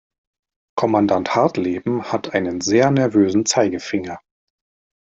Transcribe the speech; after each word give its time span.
Kommandant 0.75 1.35
Hartleben 1.35 2.11
hat 2.11 2.33
einen 2.33 2.59
sehr 2.59 2.89
nervösen 2.89 3.45
Zeigefinger. 3.45 4.19